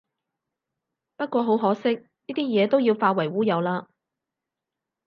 [1.15, 3.85] 不過好可惜，呢啲嘢都要化為烏有喇